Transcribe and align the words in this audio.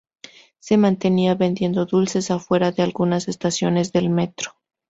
Se 0.57 0.77
mantenía 0.77 1.35
vendiendo 1.35 1.85
dulces 1.85 2.31
a 2.31 2.39
fuera 2.39 2.71
de 2.71 2.81
algunas 2.81 3.27
estaciones 3.27 3.91
del 3.93 4.09
metro. 4.09 4.53